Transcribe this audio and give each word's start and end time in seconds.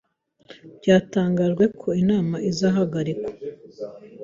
Byatangajwe 0.79 1.63
ko 1.81 1.87
inama 2.01 2.35
izahagarikwa. 2.49 3.31